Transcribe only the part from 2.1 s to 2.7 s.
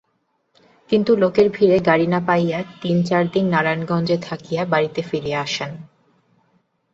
না পাইয়া